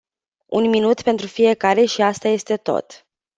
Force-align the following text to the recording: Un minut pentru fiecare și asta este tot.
Un 0.47 0.69
minut 0.69 1.01
pentru 1.01 1.27
fiecare 1.27 1.85
și 1.85 2.01
asta 2.01 2.27
este 2.27 2.57
tot. 2.57 3.05